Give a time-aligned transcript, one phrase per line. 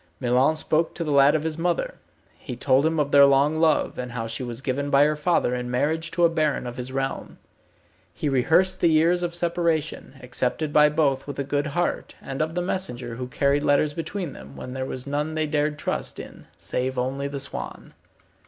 [0.19, 1.93] Milon spoke to the lad of his mother.
[2.39, 5.53] He told him of their long love, and how she was given by her father
[5.53, 7.37] in marriage to a baron of his realm.
[8.11, 12.55] He rehearsed the years of separation, accepted by both with a good heart, and of
[12.55, 16.17] the messenger who carried letters between them, when there was none they dared to trust
[16.19, 17.93] in, save only the swan.